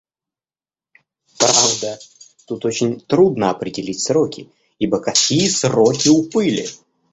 Правда, 1.37 1.99
тут 2.47 2.65
очень 2.65 2.99
трудно 3.01 3.51
определить 3.51 3.99
сроки, 4.01 4.49
ибо 4.79 4.99
какие 4.99 5.47
сроки 5.47 6.07
у 6.09 6.23
пыли? 6.27 6.67